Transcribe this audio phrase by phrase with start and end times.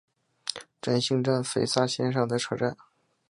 [0.81, 2.75] 真幸站肥萨线上的车站。